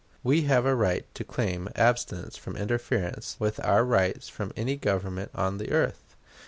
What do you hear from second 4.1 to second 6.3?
from any Government on the earth.